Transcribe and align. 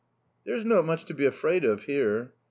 "There's 0.45 0.65
not 0.65 0.83
much 0.85 1.05
to 1.05 1.13
be 1.13 1.27
afraid 1.27 1.63
of 1.63 1.83
here." 1.83 2.33